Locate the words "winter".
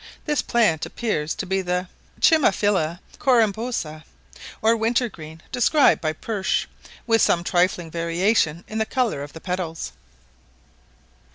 4.75-5.09